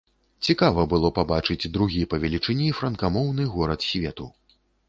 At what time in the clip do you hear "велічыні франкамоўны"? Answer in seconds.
2.25-3.49